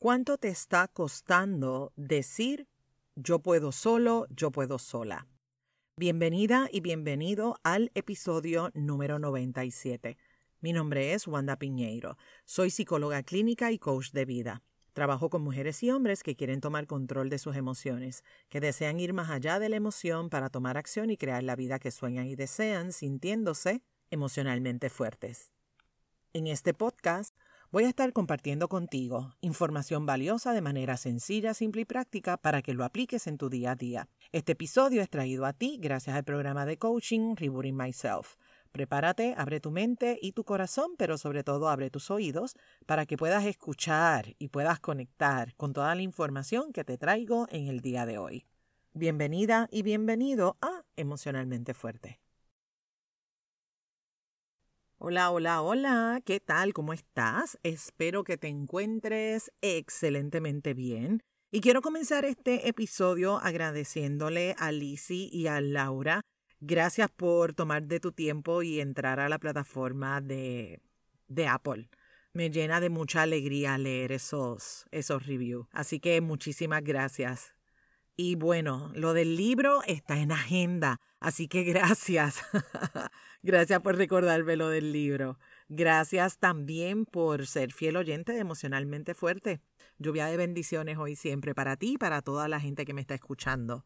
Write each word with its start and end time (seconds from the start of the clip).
¿Cuánto 0.00 0.38
te 0.38 0.46
está 0.46 0.86
costando 0.86 1.92
decir 1.96 2.68
yo 3.16 3.40
puedo 3.40 3.72
solo, 3.72 4.28
yo 4.30 4.52
puedo 4.52 4.78
sola? 4.78 5.26
Bienvenida 5.96 6.68
y 6.70 6.78
bienvenido 6.78 7.58
al 7.64 7.90
episodio 7.96 8.70
número 8.74 9.18
97. 9.18 10.16
Mi 10.60 10.72
nombre 10.72 11.14
es 11.14 11.26
Wanda 11.26 11.56
Piñeiro. 11.56 12.16
Soy 12.44 12.70
psicóloga 12.70 13.24
clínica 13.24 13.72
y 13.72 13.80
coach 13.80 14.12
de 14.12 14.24
vida. 14.24 14.62
Trabajo 14.92 15.30
con 15.30 15.42
mujeres 15.42 15.82
y 15.82 15.90
hombres 15.90 16.22
que 16.22 16.36
quieren 16.36 16.60
tomar 16.60 16.86
control 16.86 17.28
de 17.28 17.38
sus 17.38 17.56
emociones, 17.56 18.22
que 18.48 18.60
desean 18.60 19.00
ir 19.00 19.12
más 19.12 19.30
allá 19.30 19.58
de 19.58 19.68
la 19.68 19.74
emoción 19.74 20.30
para 20.30 20.48
tomar 20.48 20.76
acción 20.76 21.10
y 21.10 21.16
crear 21.16 21.42
la 21.42 21.56
vida 21.56 21.80
que 21.80 21.90
sueñan 21.90 22.28
y 22.28 22.36
desean, 22.36 22.92
sintiéndose 22.92 23.82
emocionalmente 24.12 24.90
fuertes. 24.90 25.50
En 26.34 26.46
este 26.46 26.72
podcast 26.72 27.34
voy 27.70 27.84
a 27.84 27.88
estar 27.88 28.12
compartiendo 28.12 28.68
contigo 28.68 29.34
información 29.40 30.06
valiosa 30.06 30.52
de 30.52 30.62
manera 30.62 30.96
sencilla, 30.96 31.52
simple 31.54 31.82
y 31.82 31.84
práctica 31.84 32.36
para 32.36 32.62
que 32.62 32.72
lo 32.72 32.84
apliques 32.84 33.26
en 33.26 33.36
tu 33.36 33.50
día 33.50 33.72
a 33.72 33.76
día. 33.76 34.08
Este 34.32 34.52
episodio 34.52 35.02
es 35.02 35.10
traído 35.10 35.44
a 35.44 35.52
ti 35.52 35.78
gracias 35.80 36.16
al 36.16 36.24
programa 36.24 36.64
de 36.64 36.78
coaching 36.78 37.36
Rebooting 37.36 37.76
Myself. 37.76 38.36
Prepárate, 38.72 39.34
abre 39.36 39.60
tu 39.60 39.70
mente 39.70 40.18
y 40.20 40.32
tu 40.32 40.44
corazón, 40.44 40.92
pero 40.98 41.18
sobre 41.18 41.42
todo 41.42 41.68
abre 41.68 41.90
tus 41.90 42.10
oídos 42.10 42.54
para 42.86 43.06
que 43.06 43.16
puedas 43.16 43.44
escuchar 43.44 44.34
y 44.38 44.48
puedas 44.48 44.80
conectar 44.80 45.54
con 45.56 45.72
toda 45.72 45.94
la 45.94 46.02
información 46.02 46.72
que 46.72 46.84
te 46.84 46.98
traigo 46.98 47.46
en 47.50 47.68
el 47.68 47.80
día 47.80 48.06
de 48.06 48.18
hoy. 48.18 48.46
Bienvenida 48.92 49.68
y 49.70 49.82
bienvenido 49.82 50.56
a 50.60 50.84
Emocionalmente 50.96 51.74
Fuerte. 51.74 52.20
Hola, 55.00 55.30
hola, 55.30 55.62
hola, 55.62 56.20
¿qué 56.24 56.40
tal? 56.40 56.72
¿Cómo 56.72 56.92
estás? 56.92 57.56
Espero 57.62 58.24
que 58.24 58.36
te 58.36 58.48
encuentres 58.48 59.52
excelentemente 59.60 60.74
bien. 60.74 61.22
Y 61.52 61.60
quiero 61.60 61.82
comenzar 61.82 62.24
este 62.24 62.68
episodio 62.68 63.38
agradeciéndole 63.38 64.56
a 64.58 64.72
Lizzie 64.72 65.28
y 65.30 65.46
a 65.46 65.60
Laura. 65.60 66.22
Gracias 66.58 67.10
por 67.12 67.54
tomar 67.54 67.84
de 67.84 68.00
tu 68.00 68.10
tiempo 68.10 68.64
y 68.64 68.80
entrar 68.80 69.20
a 69.20 69.28
la 69.28 69.38
plataforma 69.38 70.20
de, 70.20 70.80
de 71.28 71.46
Apple. 71.46 71.88
Me 72.32 72.50
llena 72.50 72.80
de 72.80 72.90
mucha 72.90 73.22
alegría 73.22 73.78
leer 73.78 74.10
esos, 74.10 74.84
esos 74.90 75.24
reviews. 75.26 75.68
Así 75.70 76.00
que 76.00 76.20
muchísimas 76.20 76.82
gracias. 76.82 77.54
Y 78.20 78.34
bueno, 78.34 78.90
lo 78.96 79.12
del 79.12 79.36
libro 79.36 79.80
está 79.86 80.18
en 80.18 80.32
agenda, 80.32 81.00
así 81.20 81.46
que 81.46 81.62
gracias. 81.62 82.40
gracias 83.44 83.80
por 83.80 83.94
recordarme 83.94 84.56
lo 84.56 84.70
del 84.70 84.90
libro. 84.90 85.38
Gracias 85.68 86.38
también 86.38 87.06
por 87.06 87.46
ser 87.46 87.72
fiel 87.72 87.96
oyente 87.96 88.32
de 88.32 88.40
Emocionalmente 88.40 89.14
Fuerte. 89.14 89.60
Lluvia 89.98 90.26
de 90.26 90.36
bendiciones 90.36 90.98
hoy 90.98 91.14
siempre 91.14 91.54
para 91.54 91.76
ti 91.76 91.92
y 91.92 91.96
para 91.96 92.20
toda 92.20 92.48
la 92.48 92.58
gente 92.58 92.84
que 92.84 92.92
me 92.92 93.02
está 93.02 93.14
escuchando. 93.14 93.84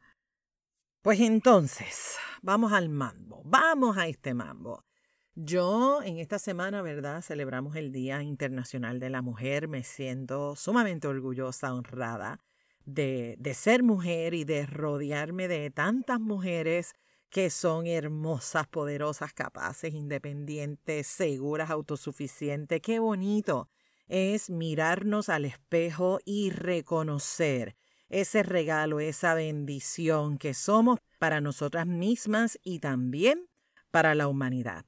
Pues 1.02 1.20
entonces, 1.20 2.16
vamos 2.40 2.72
al 2.72 2.88
mambo, 2.88 3.42
vamos 3.44 3.98
a 3.98 4.08
este 4.08 4.32
mambo. 4.32 4.86
Yo 5.34 6.02
en 6.02 6.16
esta 6.16 6.38
semana, 6.38 6.80
¿verdad? 6.80 7.20
Celebramos 7.20 7.76
el 7.76 7.92
Día 7.92 8.22
Internacional 8.22 8.98
de 8.98 9.10
la 9.10 9.20
Mujer. 9.20 9.68
Me 9.68 9.84
siento 9.84 10.56
sumamente 10.56 11.06
orgullosa, 11.06 11.74
honrada 11.74 12.40
de, 12.84 13.36
de 13.38 13.54
ser 13.54 13.82
mujer 13.82 14.34
y 14.34 14.44
de 14.44 14.66
rodearme 14.66 15.48
de 15.48 15.70
tantas 15.70 16.20
mujeres 16.20 16.94
que 17.30 17.48
son 17.48 17.86
hermosas, 17.86 18.66
poderosas, 18.66 19.32
capaces, 19.32 19.94
independientes, 19.94 21.06
seguras, 21.06 21.70
autosuficientes. 21.70 22.80
Qué 22.82 22.98
bonito 22.98 23.70
es 24.06 24.50
mirarnos 24.50 25.30
al 25.30 25.46
espejo 25.46 26.18
y 26.26 26.50
reconocer 26.50 27.74
ese 28.10 28.42
regalo, 28.42 29.00
esa 29.00 29.32
bendición 29.32 30.36
que 30.36 30.52
somos 30.52 30.98
para 31.18 31.40
nosotras 31.40 31.86
mismas 31.86 32.58
y 32.62 32.80
también 32.80 33.48
para 33.90 34.14
la 34.14 34.28
humanidad. 34.28 34.84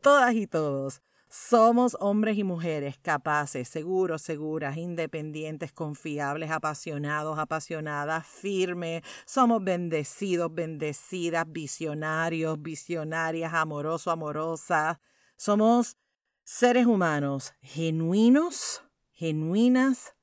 Todas 0.00 0.34
y 0.34 0.48
todos 0.48 1.02
somos 1.30 1.96
hombres 2.00 2.36
y 2.38 2.42
mujeres 2.42 2.98
capaces, 2.98 3.68
seguros, 3.68 4.20
seguras, 4.20 4.76
independientes, 4.76 5.72
confiables, 5.72 6.50
apasionados, 6.50 7.38
apasionadas, 7.38 8.26
firmes. 8.26 9.02
Somos 9.26 9.62
bendecidos, 9.62 10.52
bendecidas, 10.52 11.44
visionarios, 11.46 12.60
visionarias, 12.60 13.54
amorosos, 13.54 14.12
amorosas. 14.12 14.98
Somos 15.36 15.96
seres 16.42 16.86
humanos 16.86 17.54
genuinos, 17.62 18.82
genuinas 19.12 20.16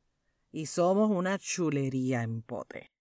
y 0.52 0.66
somos 0.66 1.10
una 1.10 1.40
chulería 1.40 2.22
en 2.24 2.42
pote. 2.42 2.92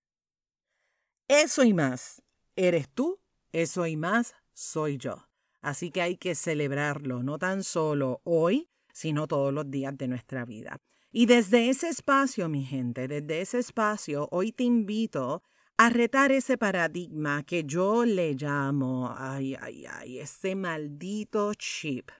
Eso 1.27 1.65
y 1.65 1.75
más 1.75 2.23
eres 2.55 2.89
tú, 2.89 3.19
eso 3.51 3.85
y 3.85 3.97
más 3.97 4.37
soy 4.53 4.97
yo. 4.97 5.27
Así 5.61 5.91
que 5.91 6.03
hay 6.03 6.17
que 6.17 6.35
celebrarlo, 6.35 7.23
no 7.23 7.39
tan 7.39 7.63
solo 7.65 8.21
hoy, 8.25 8.69
sino 8.93 9.27
todos 9.27 9.53
los 9.53 9.71
días 9.71 9.97
de 9.97 10.09
nuestra 10.09 10.45
vida. 10.45 10.79
Y 11.13 11.27
desde 11.27 11.71
ese 11.71 11.89
espacio, 11.89 12.49
mi 12.49 12.65
gente, 12.65 13.09
desde 13.09 13.41
ese 13.41 13.59
espacio, 13.59 14.29
hoy 14.31 14.53
te 14.53 14.65
invito 14.65 15.43
a 15.79 15.91
retar 15.91 16.33
ese 16.33 16.57
paradigma 16.57 17.43
que 17.43 17.65
yo 17.65 18.05
le 18.05 18.35
llamo, 18.35 19.15
ay, 19.17 19.55
ay, 19.61 19.87
ay, 19.87 20.19
ese 20.19 20.55
maldito 20.55 21.53
chip 21.55 22.11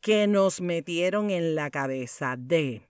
que 0.00 0.26
nos 0.26 0.60
metieron 0.60 1.30
en 1.30 1.54
la 1.54 1.70
cabeza 1.70 2.36
de, 2.36 2.88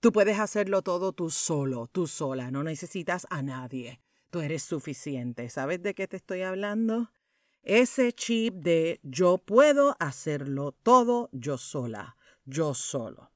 tú 0.00 0.12
puedes 0.12 0.38
hacerlo 0.38 0.82
todo 0.82 1.12
tú 1.12 1.30
solo, 1.30 1.86
tú 1.86 2.06
sola, 2.06 2.50
no 2.50 2.62
necesitas 2.62 3.26
a 3.30 3.42
nadie, 3.42 4.00
tú 4.30 4.40
eres 4.40 4.62
suficiente. 4.62 5.48
¿Sabes 5.48 5.82
de 5.82 5.94
qué 5.94 6.06
te 6.06 6.16
estoy 6.16 6.42
hablando? 6.42 7.10
Ese 7.62 8.12
chip 8.12 8.54
de 8.54 9.00
yo 9.02 9.38
puedo 9.38 9.96
hacerlo 10.00 10.72
todo 10.72 11.28
yo 11.32 11.58
sola, 11.58 12.16
yo 12.44 12.74
solo. 12.74 13.30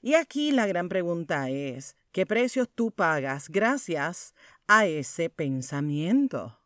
Y 0.00 0.14
aquí 0.14 0.52
la 0.52 0.66
gran 0.66 0.88
pregunta 0.88 1.48
es, 1.48 1.96
¿qué 2.12 2.26
precios 2.26 2.68
tú 2.74 2.90
pagas 2.90 3.48
gracias 3.48 4.34
a 4.66 4.86
ese 4.86 5.30
pensamiento? 5.30 6.58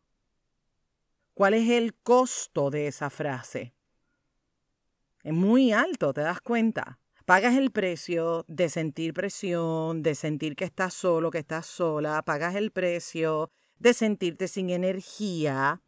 ¿Cuál 1.34 1.54
es 1.54 1.70
el 1.70 1.94
costo 1.94 2.68
de 2.70 2.88
esa 2.88 3.10
frase? 3.10 3.72
Es 5.22 5.32
muy 5.32 5.72
alto, 5.72 6.12
¿te 6.12 6.20
das 6.20 6.40
cuenta? 6.40 6.98
Pagas 7.26 7.56
el 7.56 7.70
precio 7.70 8.44
de 8.48 8.68
sentir 8.68 9.14
presión, 9.14 10.02
de 10.02 10.14
sentir 10.14 10.56
que 10.56 10.64
estás 10.64 10.94
solo, 10.94 11.30
que 11.30 11.38
estás 11.38 11.66
sola, 11.66 12.22
pagas 12.22 12.54
el 12.54 12.70
precio 12.70 13.50
de 13.78 13.94
sentirte 13.94 14.48
sin 14.48 14.70
energía, 14.70 15.80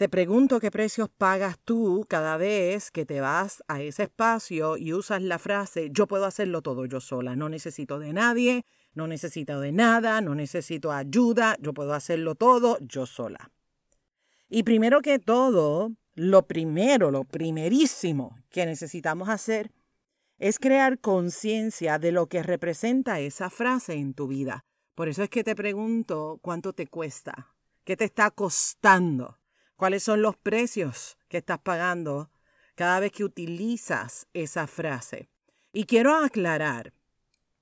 te 0.00 0.08
pregunto 0.08 0.60
qué 0.60 0.70
precios 0.70 1.10
pagas 1.10 1.58
tú 1.62 2.06
cada 2.08 2.38
vez 2.38 2.90
que 2.90 3.04
te 3.04 3.20
vas 3.20 3.62
a 3.68 3.82
ese 3.82 4.04
espacio 4.04 4.78
y 4.78 4.94
usas 4.94 5.20
la 5.20 5.38
frase 5.38 5.90
yo 5.92 6.06
puedo 6.06 6.24
hacerlo 6.24 6.62
todo 6.62 6.86
yo 6.86 7.02
sola, 7.02 7.36
no 7.36 7.50
necesito 7.50 7.98
de 7.98 8.14
nadie, 8.14 8.64
no 8.94 9.06
necesito 9.06 9.60
de 9.60 9.72
nada, 9.72 10.22
no 10.22 10.34
necesito 10.34 10.90
ayuda, 10.90 11.58
yo 11.60 11.74
puedo 11.74 11.92
hacerlo 11.92 12.34
todo 12.34 12.78
yo 12.80 13.04
sola. 13.04 13.50
Y 14.48 14.62
primero 14.62 15.02
que 15.02 15.18
todo, 15.18 15.92
lo 16.14 16.46
primero, 16.46 17.10
lo 17.10 17.24
primerísimo 17.24 18.38
que 18.48 18.64
necesitamos 18.64 19.28
hacer 19.28 19.70
es 20.38 20.58
crear 20.58 20.98
conciencia 20.98 21.98
de 21.98 22.12
lo 22.12 22.26
que 22.26 22.42
representa 22.42 23.20
esa 23.20 23.50
frase 23.50 23.96
en 23.96 24.14
tu 24.14 24.28
vida. 24.28 24.64
Por 24.94 25.10
eso 25.10 25.22
es 25.22 25.28
que 25.28 25.44
te 25.44 25.54
pregunto 25.54 26.38
cuánto 26.40 26.72
te 26.72 26.86
cuesta, 26.86 27.54
qué 27.84 27.98
te 27.98 28.06
está 28.06 28.30
costando 28.30 29.39
cuáles 29.80 30.02
son 30.02 30.20
los 30.20 30.36
precios 30.36 31.16
que 31.26 31.38
estás 31.38 31.58
pagando 31.58 32.30
cada 32.74 33.00
vez 33.00 33.12
que 33.12 33.24
utilizas 33.24 34.26
esa 34.34 34.66
frase. 34.66 35.30
Y 35.72 35.84
quiero 35.84 36.14
aclarar, 36.16 36.92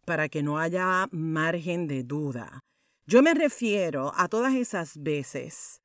para 0.04 0.28
que 0.28 0.43
no 0.43 0.58
haya 0.58 1.06
margen 1.12 1.87
de 1.87 2.02
duda, 2.02 2.64
yo 3.06 3.22
me 3.22 3.34
refiero 3.34 4.12
a 4.16 4.26
todas 4.26 4.56
esas 4.56 5.00
veces 5.00 5.81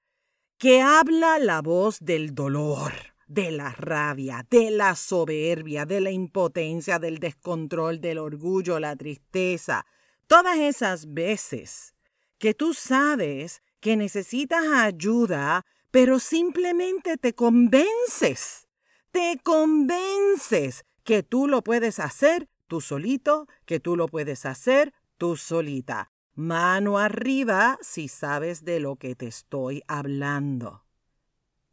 que 0.58 0.82
habla 0.82 1.38
la 1.38 1.62
voz 1.62 2.00
del 2.00 2.34
dolor, 2.34 2.94
de 3.28 3.52
la 3.52 3.70
rabia, 3.70 4.44
de 4.50 4.72
la 4.72 4.96
soberbia, 4.96 5.86
de 5.86 6.02
la 6.02 6.10
impotencia, 6.10 6.98
del 6.98 7.20
descontrol, 7.20 8.02
del 8.02 8.18
orgullo, 8.18 8.80
la 8.80 8.96
tristeza. 8.96 9.86
Todas 10.26 10.58
esas 10.58 11.14
veces 11.14 11.94
que 12.40 12.56
tú 12.56 12.74
sabes 12.74 13.62
que 13.80 13.96
necesitas 13.96 14.66
ayuda 14.66 15.64
pero 15.94 16.18
simplemente 16.18 17.18
te 17.18 17.36
convences, 17.36 18.68
te 19.12 19.40
convences 19.44 20.86
que 21.04 21.22
tú 21.22 21.48
lo 21.48 21.62
puedes 21.62 22.00
hacer 22.00 22.50
tú 22.66 22.82
solito, 22.82 23.48
que 23.68 23.80
tú 23.80 23.96
lo 23.96 24.08
puedes 24.08 24.48
hacer 24.48 24.92
tú 25.20 25.38
solita. 25.38 26.12
Mano 26.34 26.98
arriba 26.98 27.78
si 27.84 28.08
sabes 28.08 28.66
de 28.66 28.80
lo 28.80 28.96
que 28.96 29.14
te 29.14 29.28
estoy 29.28 29.84
hablando. 29.88 30.84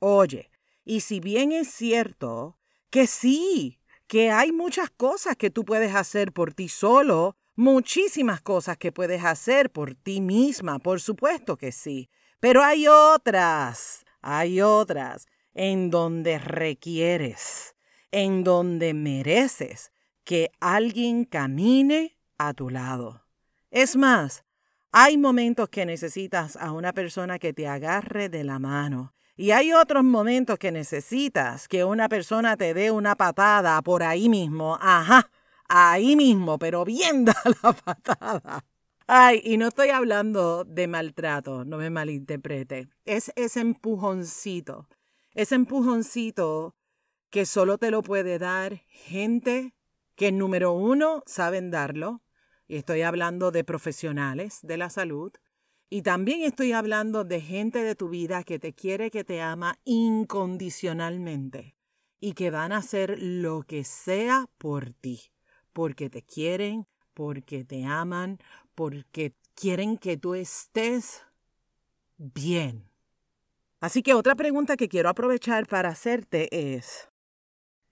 Oye, 0.01 0.51
y 0.85 1.01
si 1.01 1.19
bien 1.19 1.51
es 1.51 1.69
cierto 1.69 2.59
que 2.91 3.07
sí, 3.07 3.81
que 4.07 4.31
hay 4.31 4.53
muchas 4.53 4.91
cosas 4.91 5.35
que 5.37 5.49
tú 5.49 5.65
puedes 5.65 5.95
hacer 5.95 6.35
por 6.35 6.53
ti 6.53 6.69
solo, 6.69 7.39
muchísimas 7.57 8.43
cosas 8.43 8.77
que 8.77 8.93
puedes 8.93 9.25
hacer 9.25 9.71
por 9.71 9.95
ti 9.95 10.21
misma, 10.21 10.79
por 10.79 11.01
supuesto 11.01 11.57
que 11.57 11.73
sí. 11.73 12.11
Pero 12.39 12.63
hay 12.63 12.87
otras, 12.87 14.05
hay 14.23 14.61
otras 14.61 15.27
en 15.55 15.91
donde 15.91 16.39
requieres, 16.39 17.75
en 18.11 18.45
donde 18.45 18.95
mereces 18.95 19.93
que 20.25 20.51
alguien 20.61 21.25
camine 21.25 22.19
a 22.39 22.55
tu 22.55 22.71
lado. 22.71 23.27
Es 23.71 23.97
más, 23.97 24.45
hay 24.93 25.19
momentos 25.19 25.69
que 25.69 25.87
necesitas 25.87 26.57
a 26.57 26.73
una 26.73 26.93
persona 26.93 27.39
que 27.39 27.53
te 27.53 27.69
agarre 27.69 28.29
de 28.29 28.45
la 28.45 28.59
mano. 28.59 29.15
Y 29.37 29.53
hay 29.53 29.73
otros 29.73 30.05
momentos 30.05 30.59
que 30.59 30.71
necesitas 30.73 31.67
que 31.67 31.85
una 31.85 32.09
persona 32.09 32.57
te 32.57 32.75
dé 32.75 32.91
una 32.91 33.15
patada 33.15 33.81
por 33.83 34.03
ahí 34.03 34.29
mismo. 34.29 34.77
Ajá, 34.81 35.31
ahí 35.69 36.17
mismo, 36.17 36.59
pero 36.59 36.85
bien 36.85 37.25
da 37.25 37.37
la 37.63 37.73
patada. 37.73 38.65
Ay, 39.13 39.43
y 39.43 39.57
no 39.57 39.67
estoy 39.67 39.89
hablando 39.89 40.63
de 40.63 40.87
maltrato, 40.87 41.65
no 41.65 41.79
me 41.79 41.91
malinterprete. 41.91 42.91
Es 43.05 43.33
ese 43.35 43.59
empujoncito, 43.59 44.89
ese 45.35 45.57
empujoncito 45.57 46.77
que 47.29 47.45
solo 47.45 47.77
te 47.77 47.91
lo 47.91 48.03
puede 48.03 48.39
dar 48.39 48.85
gente 48.87 49.75
que 50.15 50.31
número 50.31 50.71
uno 50.75 51.25
saben 51.27 51.73
darlo, 51.73 52.23
y 52.69 52.77
estoy 52.77 53.03
hablando 53.03 53.51
de 53.51 53.65
profesionales 53.65 54.61
de 54.63 54.77
la 54.77 54.91
salud, 54.91 55.33
y 55.89 56.03
también 56.03 56.43
estoy 56.43 56.71
hablando 56.71 57.25
de 57.25 57.41
gente 57.41 57.83
de 57.83 57.97
tu 57.97 58.11
vida 58.11 58.45
que 58.45 58.61
te 58.61 58.75
quiere, 58.75 59.11
que 59.11 59.25
te 59.25 59.41
ama 59.43 59.81
incondicionalmente 59.85 61.75
y 62.21 62.35
que 62.35 62.53
van 62.53 62.71
a 62.71 62.77
hacer 62.77 63.21
lo 63.21 63.63
que 63.63 63.83
sea 63.83 64.49
por 64.57 64.93
ti, 64.93 65.33
porque 65.73 66.09
te 66.11 66.23
quieren, 66.23 66.87
porque 67.13 67.65
te 67.65 67.85
aman, 67.85 68.39
porque 68.81 69.35
quieren 69.55 69.99
que 69.99 70.17
tú 70.17 70.35
estés 70.35 71.21
bien. 72.17 72.89
Así 73.79 74.03
que 74.03 74.15
otra 74.15 74.35
pregunta 74.35 74.79
que 74.79 74.89
quiero 74.89 75.11
aprovechar 75.11 75.67
para 75.67 75.91
hacerte 75.91 76.49
es, 76.75 77.11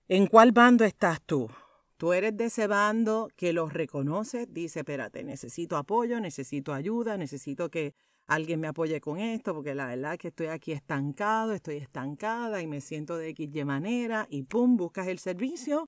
¿en 0.09 0.27
cuál 0.27 0.53
bando 0.53 0.87
estás 0.87 1.21
tú? 1.21 1.51
Tú 1.99 2.15
eres 2.15 2.35
de 2.39 2.47
ese 2.47 2.67
bando 2.69 3.29
que 3.37 3.53
los 3.53 3.75
reconoce, 3.75 4.47
dice, 4.47 4.79
espérate, 4.79 5.25
necesito 5.25 5.77
apoyo, 5.77 6.21
necesito 6.21 6.73
ayuda, 6.73 7.19
necesito 7.19 7.69
que 7.69 7.95
alguien 8.27 8.59
me 8.59 8.69
apoye 8.69 8.99
con 8.99 9.19
esto, 9.19 9.53
porque 9.53 9.75
la 9.75 9.89
verdad 9.89 10.15
es 10.15 10.19
que 10.21 10.29
estoy 10.29 10.47
aquí 10.47 10.73
estancado, 10.73 11.53
estoy 11.53 11.77
estancada 11.77 12.63
y 12.63 12.67
me 12.67 12.81
siento 12.81 13.19
de 13.19 13.29
X 13.29 13.63
manera 13.67 14.27
y 14.31 14.45
pum, 14.45 14.79
buscas 14.79 15.07
el 15.09 15.19
servicio. 15.19 15.87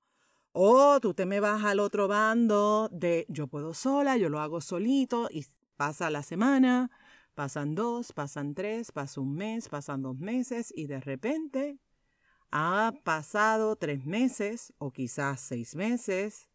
O 0.53 0.99
tú 0.99 1.13
te 1.13 1.25
me 1.25 1.39
vas 1.39 1.63
al 1.63 1.79
otro 1.79 2.07
bando 2.07 2.89
de 2.91 3.25
yo 3.29 3.47
puedo 3.47 3.73
sola, 3.73 4.17
yo 4.17 4.29
lo 4.29 4.39
hago 4.39 4.59
solito 4.59 5.29
y 5.31 5.45
pasa 5.77 6.09
la 6.09 6.23
semana, 6.23 6.91
pasan 7.35 7.73
dos, 7.73 8.11
pasan 8.11 8.53
tres, 8.53 8.91
pasa 8.91 9.21
un 9.21 9.33
mes, 9.33 9.69
pasan 9.69 10.01
dos 10.01 10.17
meses 10.17 10.73
y 10.75 10.87
de 10.87 10.99
repente 10.99 11.79
ha 12.51 12.91
pasado 13.03 13.77
tres 13.77 14.05
meses 14.05 14.73
o 14.77 14.91
quizás 14.91 15.39
seis 15.39 15.75
meses, 15.75 16.49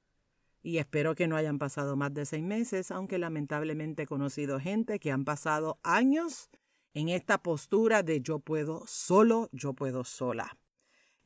y 0.62 0.78
espero 0.78 1.14
que 1.14 1.28
no 1.28 1.36
hayan 1.36 1.58
pasado 1.58 1.96
más 1.96 2.12
de 2.12 2.26
seis 2.26 2.42
meses, 2.42 2.90
aunque 2.90 3.18
lamentablemente 3.18 4.02
he 4.02 4.06
conocido 4.06 4.60
gente 4.60 4.98
que 4.98 5.12
han 5.12 5.24
pasado 5.24 5.78
años 5.82 6.50
en 6.92 7.08
esta 7.08 7.38
postura 7.38 8.02
de 8.02 8.20
yo 8.20 8.40
puedo 8.40 8.82
solo, 8.86 9.48
yo 9.52 9.74
puedo 9.74 10.04
sola. 10.04 10.58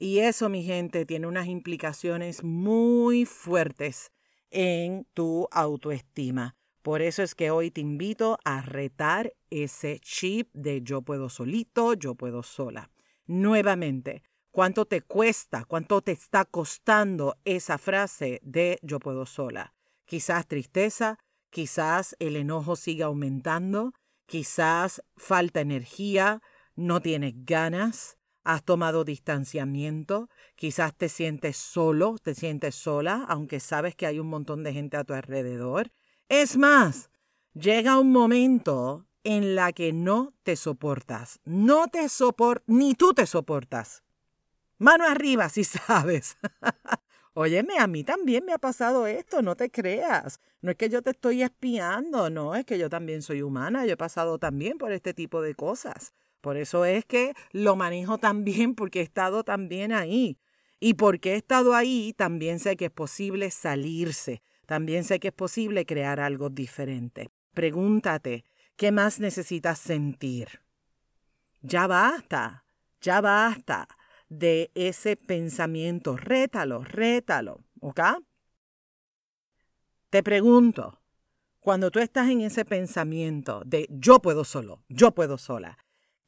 Y 0.00 0.18
eso, 0.18 0.48
mi 0.48 0.64
gente, 0.64 1.06
tiene 1.06 1.28
unas 1.28 1.46
implicaciones 1.46 2.42
muy 2.42 3.26
fuertes 3.26 4.10
en 4.50 5.06
tu 5.14 5.46
autoestima. 5.52 6.56
Por 6.82 7.02
eso 7.02 7.22
es 7.22 7.36
que 7.36 7.52
hoy 7.52 7.70
te 7.70 7.82
invito 7.82 8.38
a 8.44 8.62
retar 8.62 9.34
ese 9.50 10.00
chip 10.00 10.48
de 10.54 10.80
yo 10.82 11.02
puedo 11.02 11.28
solito, 11.28 11.94
yo 11.94 12.16
puedo 12.16 12.42
sola. 12.42 12.90
Nuevamente, 13.26 14.22
¿Cuánto 14.52 14.84
te 14.84 15.00
cuesta? 15.02 15.64
¿Cuánto 15.64 16.02
te 16.02 16.10
está 16.10 16.44
costando 16.44 17.38
esa 17.44 17.78
frase 17.78 18.40
de 18.42 18.80
yo 18.82 18.98
puedo 18.98 19.24
sola? 19.24 19.74
Quizás 20.06 20.48
tristeza, 20.48 21.18
quizás 21.50 22.16
el 22.18 22.34
enojo 22.34 22.74
siga 22.74 23.06
aumentando, 23.06 23.92
quizás 24.26 25.04
falta 25.16 25.60
energía, 25.60 26.42
no 26.74 27.00
tienes 27.00 27.34
ganas, 27.44 28.18
has 28.44 28.64
tomado 28.64 29.04
distanciamiento, 29.04 30.28
quizás 30.56 30.94
te 30.94 31.08
sientes 31.08 31.56
solo, 31.56 32.16
te 32.22 32.34
sientes 32.34 32.74
sola, 32.74 33.24
aunque 33.28 33.60
sabes 33.60 33.94
que 33.94 34.06
hay 34.06 34.18
un 34.18 34.28
montón 34.28 34.62
de 34.62 34.72
gente 34.72 34.96
a 34.96 35.04
tu 35.04 35.14
alrededor. 35.14 35.92
Es 36.28 36.56
más, 36.56 37.10
llega 37.54 37.98
un 37.98 38.12
momento 38.12 39.06
en 39.24 39.54
la 39.54 39.72
que 39.72 39.92
no 39.92 40.34
te 40.42 40.56
soportas, 40.56 41.40
no 41.44 41.88
te 41.88 42.08
soportas, 42.08 42.64
ni 42.66 42.94
tú 42.94 43.12
te 43.12 43.26
soportas. 43.26 44.02
Mano 44.78 45.04
arriba 45.04 45.48
si 45.48 45.64
sabes. 45.64 46.38
Óyeme, 47.34 47.78
a 47.78 47.86
mí 47.86 48.02
también 48.02 48.44
me 48.44 48.52
ha 48.52 48.58
pasado 48.58 49.06
esto, 49.06 49.40
no 49.42 49.54
te 49.54 49.70
creas. 49.70 50.40
No 50.62 50.70
es 50.70 50.76
que 50.76 50.88
yo 50.88 51.00
te 51.02 51.10
estoy 51.10 51.42
espiando, 51.42 52.28
no, 52.28 52.54
es 52.54 52.64
que 52.64 52.78
yo 52.78 52.90
también 52.90 53.22
soy 53.22 53.42
humana, 53.42 53.86
yo 53.86 53.92
he 53.92 53.96
pasado 53.96 54.38
también 54.38 54.78
por 54.78 54.92
este 54.92 55.14
tipo 55.14 55.40
de 55.40 55.54
cosas. 55.54 56.12
Por 56.40 56.56
eso 56.56 56.84
es 56.84 57.04
que 57.04 57.34
lo 57.52 57.76
manejo 57.76 58.18
también 58.18 58.74
porque 58.74 59.00
he 59.00 59.02
estado 59.02 59.44
también 59.44 59.92
ahí. 59.92 60.38
Y 60.80 60.94
porque 60.94 61.34
he 61.34 61.36
estado 61.36 61.74
ahí, 61.74 62.14
también 62.16 62.58
sé 62.58 62.76
que 62.76 62.86
es 62.86 62.90
posible 62.90 63.50
salirse, 63.50 64.42
también 64.64 65.04
sé 65.04 65.20
que 65.20 65.28
es 65.28 65.34
posible 65.34 65.84
crear 65.84 66.20
algo 66.20 66.48
diferente. 66.48 67.28
Pregúntate, 67.52 68.44
¿qué 68.76 68.90
más 68.90 69.20
necesitas 69.20 69.78
sentir? 69.78 70.62
Ya 71.60 71.86
basta, 71.86 72.64
ya 73.02 73.20
basta 73.20 73.88
de 74.30 74.70
ese 74.74 75.16
pensamiento. 75.16 76.16
Rétalo, 76.16 76.82
rétalo, 76.82 77.60
¿ok? 77.80 78.00
Te 80.08 80.22
pregunto, 80.22 81.00
cuando 81.60 81.90
tú 81.90 81.98
estás 81.98 82.30
en 82.30 82.40
ese 82.40 82.64
pensamiento 82.64 83.62
de 83.66 83.86
yo 83.90 84.20
puedo 84.20 84.44
solo, 84.44 84.82
yo 84.88 85.12
puedo 85.12 85.36
sola, 85.36 85.76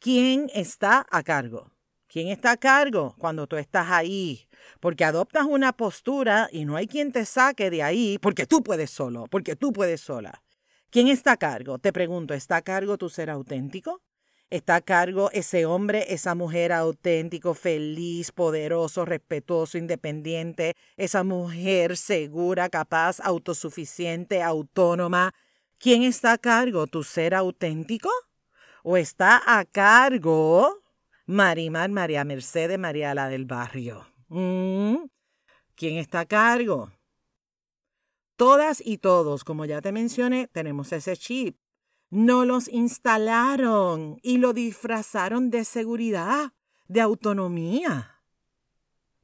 ¿quién 0.02 0.50
está 0.52 1.06
a 1.10 1.22
cargo? 1.22 1.70
¿Quién 2.08 2.28
está 2.28 2.50
a 2.50 2.56
cargo 2.56 3.14
cuando 3.19 3.46
tú 3.46 3.56
estás 3.56 3.88
ahí? 3.90 4.49
Porque 4.81 5.04
adoptas 5.04 5.46
una 5.46 5.72
postura 5.72 6.49
y 6.52 6.64
no 6.64 6.76
hay 6.76 6.88
quien 6.88 7.12
te 7.12 7.25
saque 7.25 7.70
de 7.70 7.84
ahí 7.84 8.19
porque 8.20 8.44
tú 8.44 8.62
puedes 8.62 8.90
solo, 8.90 9.26
porque 9.31 9.54
tú 9.54 9.72
puedes 9.72 10.00
sola. 10.00 10.42
¿Quién 10.90 11.06
está 11.09 11.32
a 11.32 11.37
cargo? 11.37 11.78
Te 11.78 11.92
pregunto, 11.92 12.35
¿está 12.35 12.56
a 12.56 12.62
cargo 12.62 12.99
tu 12.99 13.09
ser 13.09 13.30
auténtico? 13.30 14.02
está 14.50 14.75
a 14.75 14.80
cargo 14.82 15.30
ese 15.32 15.64
hombre, 15.64 16.12
esa 16.12 16.35
mujer 16.35 16.73
auténtico, 16.73 17.54
feliz, 17.54 18.32
poderoso, 18.32 19.06
respetuoso, 19.06 19.78
independiente, 19.78 20.75
esa 20.99 21.25
mujer 21.25 21.97
segura, 21.97 22.68
capaz, 22.68 23.18
autosuficiente, 23.21 24.42
autónoma. 24.42 25.32
¿Quién 25.78 26.02
está 26.02 26.32
a 26.32 26.38
cargo? 26.38 26.87
¿Tu 26.87 27.02
ser 27.02 27.35
auténtico? 27.35 28.11
¿O 28.83 28.97
está 28.97 29.41
a 29.59 29.65
cargo 29.65 30.81
Marimar, 31.27 31.91
María 31.91 32.25
Mercedes, 32.25 32.79
María 32.79 33.15
la 33.15 33.29
del 33.29 33.45
barrio? 33.45 34.07
¿Mm? 34.29 34.97
¿Quién 35.75 35.97
está 35.97 36.21
a 36.21 36.27
cargo? 36.27 36.91
Todas 38.37 38.83
y 38.85 38.99
todos, 38.99 39.45
como 39.45 39.65
ya 39.65 39.81
te 39.81 39.93
mencioné, 39.93 40.49
tenemos 40.49 40.93
ese 40.93 41.17
chip 41.17 41.57
no 42.12 42.45
los 42.45 42.69
instalaron 42.69 44.19
y 44.23 44.37
lo 44.37 44.53
disfrazaron 44.53 45.49
de 45.49 45.65
seguridad, 45.65 46.53
de 46.87 47.01
autonomía. 47.01 48.23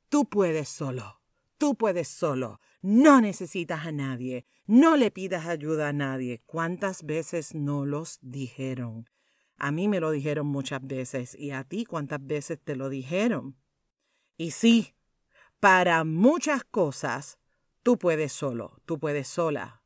Tú 0.08 0.24
puedes 0.24 0.70
solo, 0.70 1.20
tú 1.58 1.74
puedes 1.74 2.08
solo, 2.08 2.60
no 2.80 3.20
necesitas 3.20 3.84
a 3.84 3.92
nadie, 3.92 4.46
no 4.66 4.96
le 4.96 5.10
pidas 5.10 5.46
ayuda 5.46 5.88
a 5.88 5.92
nadie. 5.92 6.40
¿Cuántas 6.46 7.02
veces 7.02 7.54
no 7.54 7.84
los 7.84 8.18
dijeron? 8.22 9.10
A 9.58 9.72
mí 9.72 9.88
me 9.88 10.00
lo 10.00 10.10
dijeron 10.12 10.46
muchas 10.46 10.86
veces 10.86 11.34
y 11.34 11.50
a 11.50 11.64
ti 11.64 11.84
cuántas 11.84 12.24
veces 12.24 12.58
te 12.62 12.76
lo 12.76 12.88
dijeron. 12.88 13.56
Y 14.36 14.52
sí, 14.52 14.94
para 15.60 16.04
muchas 16.04 16.64
cosas 16.64 17.38
tú 17.82 17.98
puedes 17.98 18.32
solo, 18.32 18.80
tú 18.86 18.98
puedes 18.98 19.26
sola. 19.26 19.82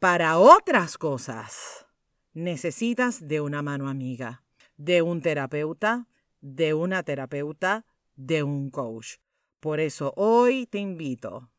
Para 0.00 0.38
otras 0.38 0.98
cosas 0.98 1.86
necesitas 2.32 3.26
de 3.26 3.40
una 3.40 3.62
mano 3.62 3.88
amiga, 3.88 4.42
de 4.76 5.02
un 5.02 5.22
terapeuta, 5.22 6.08
de 6.40 6.74
una 6.74 7.04
terapeuta, 7.04 7.86
de 8.16 8.42
un 8.42 8.70
coach. 8.70 9.18
Por 9.60 9.78
eso 9.78 10.12
hoy 10.16 10.66
te 10.66 10.78
invito 10.78 11.50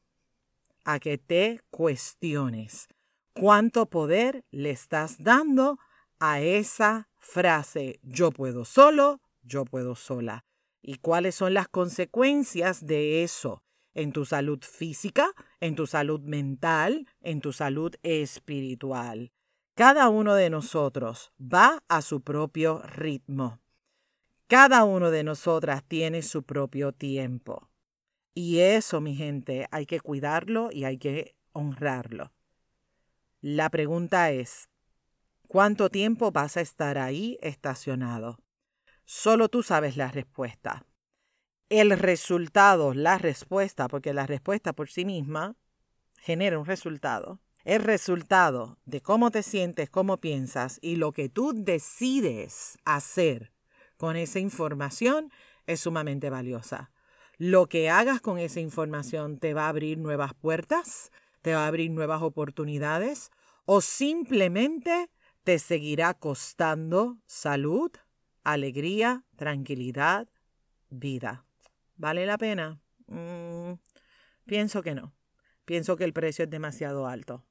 a 0.83 0.99
que 0.99 1.17
te 1.17 1.61
cuestiones 1.71 2.89
cuánto 3.33 3.87
poder 3.87 4.45
le 4.51 4.71
estás 4.71 5.23
dando 5.23 5.79
a 6.19 6.41
esa 6.41 7.09
frase 7.25 7.99
yo 8.03 8.31
puedo 8.31 8.65
solo, 8.65 9.19
yo 9.41 9.65
puedo 9.65 9.95
sola. 9.95 10.45
¿Y 10.81 10.97
cuáles 10.97 11.35
son 11.35 11.53
las 11.53 11.67
consecuencias 11.67 12.85
de 12.85 13.23
eso? 13.23 13.63
en 13.95 14.11
tu 14.11 14.25
salud 14.25 14.59
física, 14.61 15.31
en 15.59 15.75
tu 15.75 15.87
salud 15.87 16.19
mental, 16.19 17.07
en 17.21 17.41
tu 17.41 17.53
salud 17.53 17.95
espiritual. 18.03 19.31
Cada 19.73 20.09
uno 20.09 20.35
de 20.35 20.49
nosotros 20.49 21.31
va 21.41 21.81
a 21.87 22.01
su 22.01 22.21
propio 22.21 22.81
ritmo. 22.83 23.59
Cada 24.47 24.83
uno 24.83 25.09
de 25.11 25.23
nosotras 25.23 25.83
tiene 25.87 26.21
su 26.21 26.43
propio 26.43 26.91
tiempo. 26.91 27.69
Y 28.33 28.59
eso, 28.59 29.01
mi 29.01 29.15
gente, 29.15 29.65
hay 29.71 29.85
que 29.85 30.01
cuidarlo 30.01 30.69
y 30.71 30.83
hay 30.83 30.97
que 30.97 31.35
honrarlo. 31.53 32.31
La 33.41 33.69
pregunta 33.69 34.31
es, 34.31 34.69
¿cuánto 35.47 35.89
tiempo 35.89 36.31
vas 36.31 36.57
a 36.57 36.61
estar 36.61 36.97
ahí 36.97 37.37
estacionado? 37.41 38.37
Solo 39.05 39.49
tú 39.49 39.63
sabes 39.63 39.97
la 39.97 40.09
respuesta. 40.09 40.85
El 41.69 41.91
resultado, 41.97 42.93
la 42.93 43.17
respuesta, 43.17 43.87
porque 43.87 44.13
la 44.13 44.27
respuesta 44.27 44.73
por 44.73 44.89
sí 44.89 45.05
misma 45.05 45.55
genera 46.17 46.59
un 46.59 46.65
resultado. 46.65 47.39
El 47.63 47.81
resultado 47.81 48.77
de 48.85 49.01
cómo 49.01 49.31
te 49.31 49.41
sientes, 49.41 49.89
cómo 49.89 50.17
piensas 50.17 50.77
y 50.81 50.97
lo 50.97 51.11
que 51.11 51.29
tú 51.29 51.53
decides 51.55 52.77
hacer 52.85 53.51
con 53.97 54.15
esa 54.15 54.39
información 54.39 55.31
es 55.65 55.79
sumamente 55.79 56.29
valiosa. 56.29 56.91
Lo 57.37 57.67
que 57.67 57.89
hagas 57.89 58.21
con 58.21 58.37
esa 58.37 58.59
información 58.59 59.39
te 59.39 59.53
va 59.53 59.65
a 59.65 59.69
abrir 59.69 59.97
nuevas 59.97 60.33
puertas, 60.33 61.11
te 61.41 61.53
va 61.53 61.65
a 61.65 61.67
abrir 61.67 61.91
nuevas 61.91 62.21
oportunidades 62.21 63.31
o 63.65 63.81
simplemente 63.81 65.09
te 65.45 65.59
seguirá 65.59 66.15
costando 66.15 67.19
salud, 67.27 67.91
alegría, 68.43 69.25
tranquilidad, 69.35 70.27
vida. 70.89 71.45
¿Vale 71.97 72.25
la 72.25 72.39
pena? 72.39 72.81
Mm, 73.05 73.73
pienso 74.47 74.81
que 74.81 74.95
no. 74.95 75.13
Pienso 75.63 75.97
que 75.97 76.03
el 76.03 76.13
precio 76.13 76.45
es 76.45 76.49
demasiado 76.49 77.05
alto. 77.05 77.45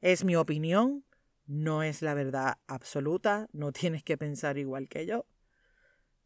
Es 0.00 0.24
mi 0.24 0.36
opinión, 0.36 1.04
no 1.44 1.82
es 1.82 2.00
la 2.00 2.14
verdad 2.14 2.56
absoluta, 2.66 3.46
no 3.52 3.72
tienes 3.72 4.02
que 4.02 4.16
pensar 4.16 4.56
igual 4.56 4.88
que 4.88 5.04
yo. 5.04 5.26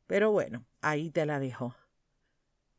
Pero 0.06 0.30
bueno, 0.30 0.66
ahí 0.82 1.10
te 1.10 1.26
la 1.26 1.40
dejo. 1.40 1.74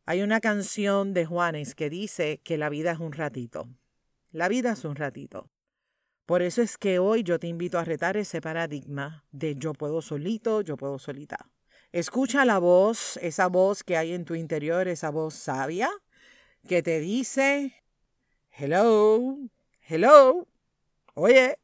Hay 0.05 0.21
una 0.21 0.39
canción 0.39 1.13
de 1.13 1.25
Juanes 1.25 1.75
que 1.75 1.89
dice 1.89 2.39
que 2.41 2.57
la 2.57 2.69
vida 2.69 2.93
es 2.93 2.99
un 2.99 3.11
ratito. 3.11 3.67
La 4.31 4.47
vida 4.47 4.71
es 4.71 4.85
un 4.85 4.95
ratito. 4.95 5.49
Por 6.27 6.41
eso 6.41 6.61
es 6.61 6.77
que 6.77 6.99
hoy 6.99 7.23
yo 7.23 7.39
te 7.39 7.47
invito 7.47 7.79
a 7.79 7.85
retar 7.85 8.17
ese 8.17 8.41
paradigma 8.41 9.23
de 9.31 9.55
yo 9.55 9.73
puedo 9.73 10.01
solito, 10.01 10.59
yo 10.59 10.75
puedo 10.75 10.99
solita. 10.99 11.49
Escucha 11.93 12.43
la 12.43 12.59
voz, 12.59 13.15
esa 13.21 13.47
voz 13.47 13.81
que 13.81 13.95
hay 13.95 14.11
en 14.11 14.25
tu 14.25 14.35
interior, 14.35 14.89
esa 14.89 15.09
voz 15.09 15.35
sabia, 15.35 15.89
que 16.67 16.83
te 16.83 16.99
dice, 16.99 17.81
hello, 18.51 19.37
hello, 19.87 20.49
oye, 21.13 21.59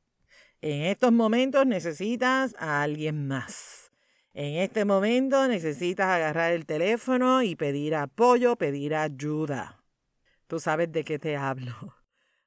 en 0.61 0.83
estos 0.83 1.11
momentos 1.11 1.65
necesitas 1.65 2.55
a 2.57 2.83
alguien 2.83 3.27
más. 3.27 3.91
En 4.33 4.55
este 4.55 4.85
momento 4.85 5.45
necesitas 5.49 6.07
agarrar 6.07 6.53
el 6.53 6.65
teléfono 6.65 7.43
y 7.43 7.57
pedir 7.57 7.95
apoyo, 7.95 8.55
pedir 8.55 8.95
ayuda. 8.95 9.83
Tú 10.47 10.61
sabes 10.61 10.89
de 10.89 11.03
qué 11.03 11.19
te 11.19 11.35
hablo. 11.35 11.97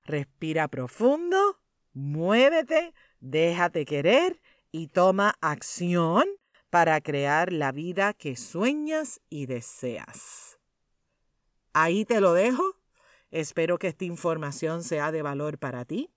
Respira 0.02 0.68
profundo, 0.68 1.60
muévete, 1.96 2.92
déjate 3.20 3.86
querer 3.86 4.38
y 4.70 4.88
toma 4.88 5.34
acción 5.40 6.24
para 6.68 7.00
crear 7.00 7.54
la 7.54 7.72
vida 7.72 8.12
que 8.12 8.36
sueñas 8.36 9.22
y 9.30 9.46
deseas. 9.46 10.58
Ahí 11.72 12.04
te 12.04 12.20
lo 12.20 12.34
dejo. 12.34 12.62
Espero 13.30 13.78
que 13.78 13.88
esta 13.88 14.04
información 14.04 14.82
sea 14.82 15.10
de 15.10 15.22
valor 15.22 15.58
para 15.58 15.86
ti. 15.86 16.10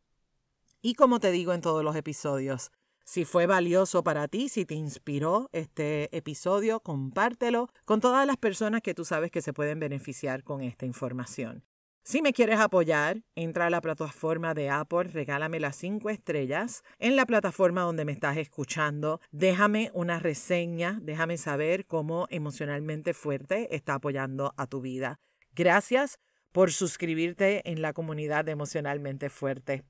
Y 0.82 0.96
como 0.96 1.22
te 1.22 1.32
digo 1.32 1.54
en 1.54 1.62
todos 1.62 1.84
los 1.84 1.96
episodios, 1.96 2.72
si 3.06 3.24
fue 3.24 3.46
valioso 3.46 4.04
para 4.04 4.28
ti, 4.28 4.50
si 4.50 4.66
te 4.66 4.76
inspiró 4.76 5.50
este 5.54 6.16
episodio, 6.16 6.82
compártelo 6.82 7.70
con 7.86 8.02
todas 8.02 8.28
las 8.28 8.38
personas 8.38 8.82
que 8.82 8.94
tú 8.94 9.06
sabes 9.06 9.32
que 9.32 9.42
se 9.42 9.54
pueden 9.54 9.80
beneficiar 9.80 10.44
con 10.44 10.62
esta 10.62 10.86
información. 10.86 11.64
Si 12.10 12.24
me 12.24 12.34
quieres 12.34 12.60
apoyar, 12.60 13.22
entra 13.36 13.68
a 13.68 13.70
la 13.70 13.82
plataforma 13.82 14.56
de 14.56 14.72
Apple, 14.72 15.04
regálame 15.04 15.60
las 15.60 15.76
cinco 15.76 16.10
estrellas. 16.10 16.84
En 16.98 17.16
la 17.16 17.28
plataforma 17.28 17.82
donde 17.82 18.04
me 18.04 18.12
estás 18.12 18.38
escuchando, 18.38 19.22
déjame 19.30 19.92
una 19.94 20.18
reseña, 20.18 20.98
déjame 21.04 21.38
saber 21.38 21.86
cómo 21.86 22.26
emocionalmente 22.32 23.14
fuerte 23.14 23.76
está 23.76 23.94
apoyando 23.94 24.56
a 24.58 24.66
tu 24.66 24.82
vida. 24.82 25.20
Gracias 25.54 26.18
por 26.52 26.72
suscribirte 26.72 27.70
en 27.70 27.84
la 27.84 27.94
comunidad 27.94 28.50
emocionalmente 28.50 29.30
fuerte. 29.30 29.84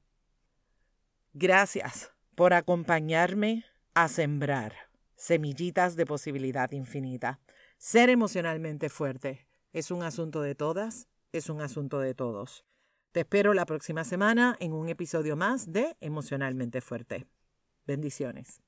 Gracias 1.31 2.11
por 2.35 2.53
acompañarme 2.53 3.63
a 3.93 4.09
sembrar 4.09 4.73
semillitas 5.15 5.95
de 5.95 6.05
posibilidad 6.05 6.69
infinita. 6.73 7.39
Ser 7.77 8.09
emocionalmente 8.09 8.89
fuerte 8.89 9.47
es 9.71 9.89
un 9.89 10.03
asunto 10.03 10.41
de 10.41 10.53
todas, 10.53 11.07
es 11.31 11.49
un 11.49 11.61
asunto 11.61 11.99
de 11.99 12.13
todos. 12.13 12.65
Te 13.11 13.21
espero 13.21 13.53
la 13.53 13.65
próxima 13.65 14.03
semana 14.03 14.55
en 14.59 14.73
un 14.73 14.89
episodio 14.89 15.35
más 15.35 15.71
de 15.71 15.95
Emocionalmente 15.99 16.81
Fuerte. 16.81 17.25
Bendiciones. 17.85 18.61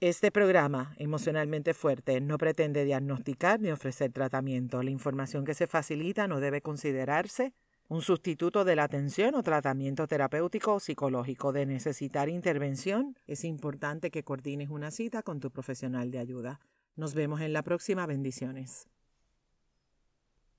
Este 0.00 0.30
programa, 0.30 0.94
Emocionalmente 0.96 1.74
Fuerte, 1.74 2.20
no 2.22 2.38
pretende 2.38 2.84
diagnosticar 2.84 3.60
ni 3.60 3.70
ofrecer 3.70 4.12
tratamiento. 4.12 4.82
La 4.82 4.90
información 4.90 5.44
que 5.44 5.52
se 5.52 5.66
facilita 5.66 6.26
no 6.26 6.40
debe 6.40 6.62
considerarse 6.62 7.52
un 7.88 8.00
sustituto 8.00 8.64
de 8.64 8.76
la 8.76 8.84
atención 8.84 9.34
o 9.34 9.42
tratamiento 9.42 10.06
terapéutico 10.06 10.74
o 10.74 10.80
psicológico. 10.80 11.52
De 11.52 11.66
necesitar 11.66 12.30
intervención, 12.30 13.18
es 13.26 13.44
importante 13.44 14.10
que 14.10 14.22
coordines 14.22 14.70
una 14.70 14.90
cita 14.90 15.22
con 15.22 15.40
tu 15.40 15.50
profesional 15.50 16.10
de 16.10 16.20
ayuda. 16.20 16.60
Nos 16.96 17.14
vemos 17.14 17.42
en 17.42 17.52
la 17.52 17.62
próxima. 17.62 18.06
Bendiciones. 18.06 18.88